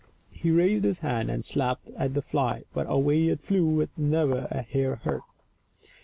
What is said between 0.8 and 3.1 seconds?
his hand and slapped at the fly, but